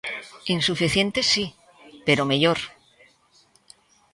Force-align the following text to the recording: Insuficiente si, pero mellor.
Insuficiente 0.55 1.19
si, 1.31 1.45
pero 2.07 2.29
mellor. 2.31 2.59